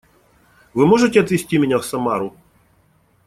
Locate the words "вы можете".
0.73-1.19